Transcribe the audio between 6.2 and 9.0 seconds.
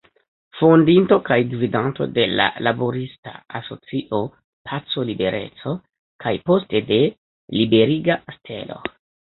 kaj poste de "Liberiga Stelo".